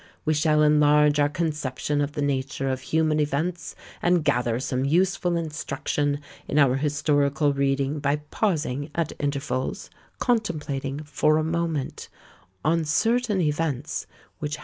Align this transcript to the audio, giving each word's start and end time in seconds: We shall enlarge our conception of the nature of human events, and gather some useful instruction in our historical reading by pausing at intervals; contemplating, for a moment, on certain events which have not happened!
We 0.25 0.33
shall 0.33 0.63
enlarge 0.63 1.19
our 1.19 1.29
conception 1.29 2.01
of 2.01 2.13
the 2.13 2.23
nature 2.23 2.67
of 2.71 2.81
human 2.81 3.19
events, 3.19 3.75
and 4.01 4.23
gather 4.25 4.59
some 4.59 4.83
useful 4.83 5.37
instruction 5.37 6.21
in 6.47 6.57
our 6.57 6.77
historical 6.77 7.53
reading 7.53 7.99
by 7.99 8.15
pausing 8.31 8.89
at 8.95 9.13
intervals; 9.19 9.91
contemplating, 10.17 11.03
for 11.03 11.37
a 11.37 11.43
moment, 11.43 12.09
on 12.65 12.83
certain 12.83 13.41
events 13.41 14.07
which 14.39 14.53
have 14.55 14.55
not 14.55 14.55
happened! 14.55 14.59